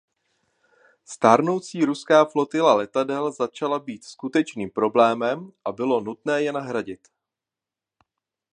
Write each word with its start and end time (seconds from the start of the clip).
Stárnoucí 1.05 1.85
ruská 1.85 2.25
flotila 2.25 2.73
letadel 2.73 3.31
začala 3.31 3.79
být 3.79 4.03
skutečným 4.05 4.69
problémem 4.69 5.51
a 5.65 5.71
bylo 5.71 6.01
nutné 6.01 6.41
je 6.43 6.51
nahradit. 6.51 7.07